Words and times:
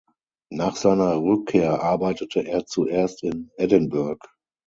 Nach 0.49 0.77
seiner 0.77 1.21
Rückkehr 1.21 1.79
arbeitete 1.83 2.39
er 2.41 2.65
zuerst 2.65 3.21
in 3.21 3.51
Edinburgh. 3.57 4.17